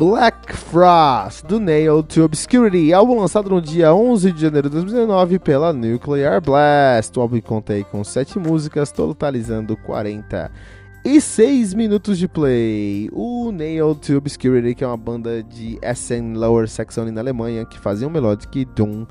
[0.00, 5.38] Black Frost, do Nail to Obscurity, álbum lançado no dia 11 de janeiro de 2019
[5.38, 7.18] pela Nuclear Blast.
[7.18, 13.10] O álbum contém com 7 músicas, totalizando 46 minutos de play.
[13.12, 17.78] O Nail to Obscurity, que é uma banda de Essen Lower Saxony na Alemanha, que
[17.78, 19.04] fazia um melodic doom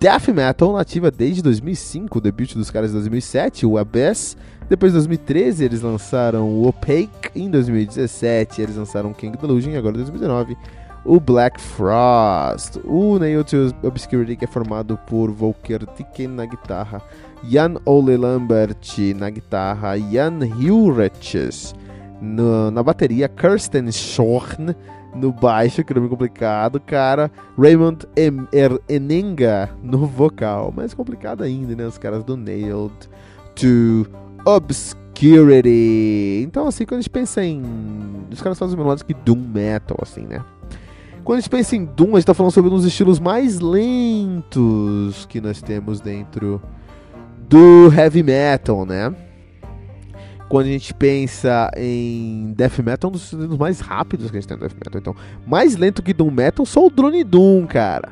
[0.00, 4.34] death metal nativa desde 2005, o debut dos caras de 2007, o Abyss.
[4.66, 9.96] Depois de 2013 eles lançaram o Opaque, em 2017 eles lançaram King Delusion e agora
[9.96, 10.56] em 2019
[11.04, 12.78] o Black Frost.
[12.84, 17.02] O Nail to Obscurity que é formado por Volker Tiken na guitarra,
[17.44, 18.78] Jan Ole Lambert
[19.16, 21.74] na guitarra, Jan Hilreches
[22.20, 24.74] na bateria, Kirsten Schorn
[25.14, 27.30] no baixo, que nome complicado, cara.
[27.58, 30.72] Raymond em er Enenga no vocal.
[30.74, 31.86] Mais complicado ainda, né?
[31.86, 32.92] Os caras do Nailed
[33.54, 34.06] to
[34.44, 36.42] Obscurity.
[36.44, 37.62] Então, assim, quando a gente pensa em.
[38.30, 40.44] Os caras fazem melodies que Doom Metal, assim, né?
[41.24, 43.60] Quando a gente pensa em Doom, a gente tá falando sobre um dos estilos mais
[43.60, 46.60] lentos que nós temos dentro
[47.48, 49.14] do Heavy Metal, né?
[50.50, 54.48] Quando a gente pensa em Death Metal, é um dos mais rápidos que a gente
[54.48, 55.00] tem no Death Metal.
[55.00, 55.16] Então,
[55.46, 58.08] mais lento que Doom Metal, só o Drone Doom, cara.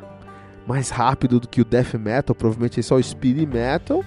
[0.65, 4.05] Mais rápido do que o Death Metal, provavelmente é só o Speed Metal.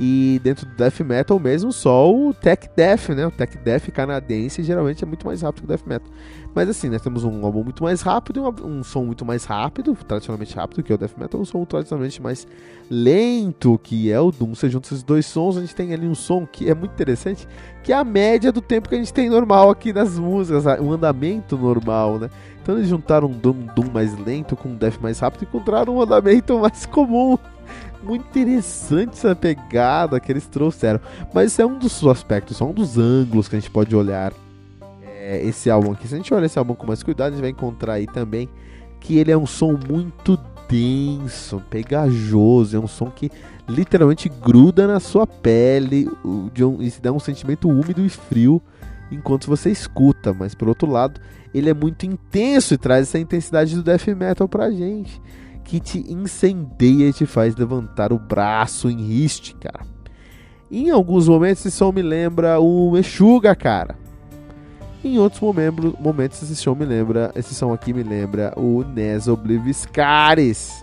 [0.00, 3.26] E dentro do death metal mesmo, só o tech death, né?
[3.26, 6.08] O tech death canadense geralmente é muito mais rápido que o death metal.
[6.54, 9.96] Mas assim, nós temos um álbum muito mais rápido, um, um som muito mais rápido,
[10.06, 12.46] tradicionalmente rápido, que é o death metal, um som tradicionalmente mais
[12.88, 14.54] lento, que é o doom.
[14.54, 17.48] Você junta esses dois sons, a gente tem ali um som que é muito interessante,
[17.82, 20.92] que é a média do tempo que a gente tem normal aqui nas músicas, um
[20.92, 22.30] andamento normal, né?
[22.62, 25.96] Então eles juntaram um doom, doom mais lento com um death mais rápido e encontraram
[25.96, 27.36] um andamento mais comum
[28.02, 31.00] muito interessante essa pegada que eles trouxeram.
[31.32, 34.32] Mas isso é um dos aspectos, é um dos ângulos que a gente pode olhar
[35.02, 36.06] é, esse álbum aqui.
[36.06, 38.48] Se a gente olhar esse álbum com mais cuidado, a gente vai encontrar aí também
[39.00, 40.38] que ele é um som muito
[40.68, 43.30] denso, pegajoso, é um som que
[43.66, 48.60] literalmente gruda na sua pele um, e se dá um sentimento úmido e frio
[49.10, 51.20] enquanto você escuta, mas por outro lado,
[51.54, 55.20] ele é muito intenso e traz essa intensidade do death metal pra gente
[55.68, 59.80] que te incendeia e te faz levantar o braço em riste, cara.
[60.70, 63.94] Em alguns momentos esse som me lembra o Meshuga, cara.
[65.04, 69.28] Em outros momentos, momentos esse som me lembra, esse som aqui me lembra o Nes
[69.28, 70.82] Obliviscaris.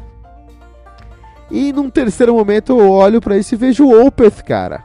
[1.49, 4.83] E num terceiro momento eu olho para isso e vejo o Opeth, cara.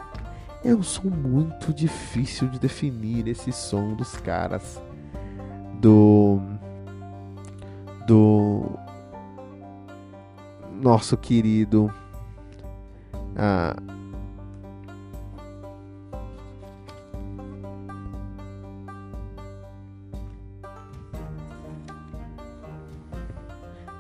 [0.65, 4.81] É um som muito difícil de definir esse som dos caras
[5.79, 6.41] do
[8.07, 8.79] do
[10.81, 11.93] nosso querido
[13.37, 13.77] ah,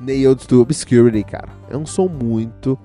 [0.00, 1.50] Nailed to Obscurity, cara.
[1.71, 2.79] É um som muito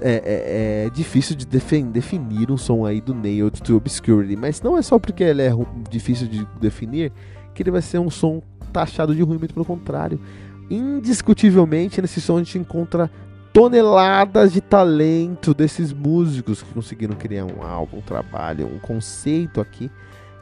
[0.00, 4.76] é, é, é difícil de definir um som aí do Nailed to Obscurity, mas não
[4.76, 5.52] é só porque ele é
[5.90, 7.12] difícil de definir
[7.54, 8.42] que ele vai ser um som
[8.72, 10.18] taxado de ruim, muito pelo contrário
[10.70, 13.10] indiscutivelmente nesse som a gente encontra
[13.52, 19.90] toneladas de talento desses músicos que conseguiram criar um álbum, um trabalho, um conceito aqui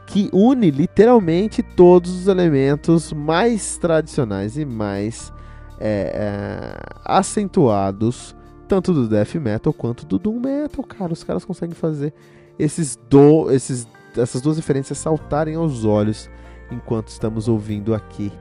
[0.07, 5.33] que une literalmente todos os elementos mais tradicionais e mais
[5.81, 8.35] é, é, acentuados,
[8.69, 11.13] tanto do death metal quanto do doom metal, cara.
[11.13, 12.15] Os caras conseguem fazer
[12.59, 13.87] esses, do, esses
[14.17, 16.31] essas duas referências saltarem aos olhos
[16.71, 18.33] enquanto estamos ouvindo aqui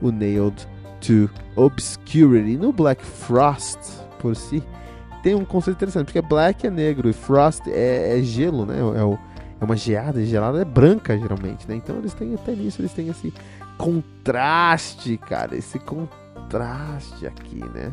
[0.00, 0.66] o Nailed
[1.02, 2.56] to Obscurity.
[2.56, 3.78] No Black Frost,
[4.18, 4.62] por si,
[5.22, 8.78] tem um conceito interessante, porque Black é negro e Frost é, é gelo, né?
[8.78, 9.18] É, o,
[9.60, 11.76] é uma geada, gelada é branca geralmente, né?
[11.76, 13.32] Então eles têm até nisso, eles têm esse
[13.78, 17.92] contraste, cara, esse contraste aqui, né?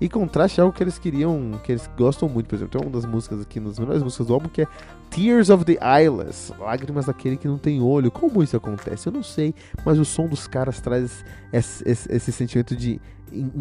[0.00, 2.92] E contraste é algo que eles queriam, que eles gostam muito, por exemplo, tem uma
[2.92, 4.68] das músicas aqui, uma das melhores músicas do álbum, que é
[5.08, 8.10] Tears of the Eyeless, lágrimas daquele que não tem olho.
[8.10, 9.06] Como isso acontece?
[9.08, 9.54] Eu não sei,
[9.84, 13.00] mas o som dos caras traz esse, esse, esse sentimento de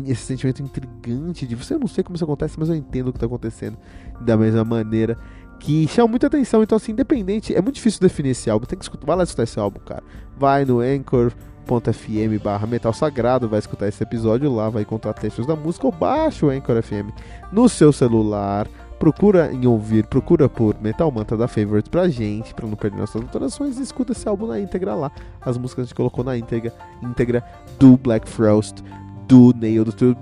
[0.06, 3.18] esse sentimento intrigante de você não sei como isso acontece, mas eu entendo o que
[3.18, 3.78] está acontecendo
[4.22, 5.18] da mesma maneira
[5.64, 6.62] que chama muita atenção.
[6.62, 8.66] Então, assim, independente, é muito difícil definir esse álbum.
[8.66, 10.04] Tem que escutar, vai lá escutar esse álbum, cara.
[10.38, 11.32] Vai no Anchor
[11.64, 15.92] anchor.fm barra metal sagrado, vai escutar esse episódio lá, vai encontrar textos da música ou
[15.92, 17.10] baixa o Anchor FM
[17.52, 18.68] no seu celular.
[19.00, 23.22] Procura em ouvir, procura por Metal Manta da Favorites pra gente, pra não perder nossas
[23.22, 25.12] autorações, e escuta esse álbum na íntegra lá.
[25.42, 27.44] As músicas a gente colocou na íntegra, íntegra
[27.78, 28.82] do Black Frost,
[29.28, 30.16] do Nailed to,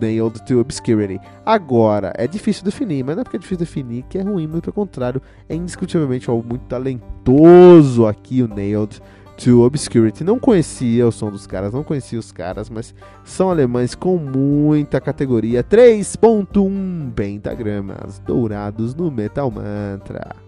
[0.00, 1.20] Nailed to Obscurity.
[1.44, 4.64] Agora, é difícil definir, mas não é porque é difícil definir que é ruim, muito
[4.64, 9.00] pelo contrário, é indiscutivelmente algo muito talentoso aqui, o Nailed
[9.38, 10.24] to Obscurity.
[10.24, 12.94] Não conhecia o som dos caras, não conhecia os caras, mas
[13.24, 15.62] são alemães com muita categoria.
[15.62, 20.47] 3.1 pentagramas dourados no Metal Mantra.